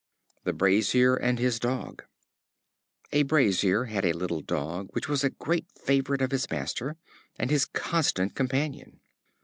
The 0.45 0.53
Brazier 0.53 1.13
and 1.15 1.37
His 1.37 1.59
Dog. 1.59 2.05
A 3.11 3.21
Brazier 3.21 3.83
had 3.83 4.03
a 4.03 4.13
little 4.13 4.41
Dog, 4.41 4.87
which 4.93 5.07
was 5.07 5.23
a 5.23 5.29
great 5.29 5.67
favorite 5.77 6.21
with 6.21 6.31
his 6.31 6.49
master, 6.49 6.95
and 7.37 7.51
his 7.51 7.65
constant 7.65 8.33
companion. 8.33 8.99